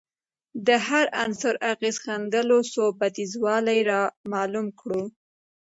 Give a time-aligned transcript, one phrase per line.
[0.65, 5.01] د هر عنصر اغېز ښندلو څو بعدیزوالی رامعلوم کړو